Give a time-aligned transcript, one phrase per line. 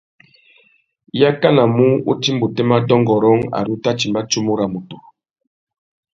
[1.15, 4.97] I yakanamú u timba otémá dôngôrông ari u tà timba tsumu râ mutu.